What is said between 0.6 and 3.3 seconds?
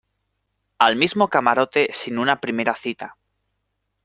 al mismo camarote sin una primera cita.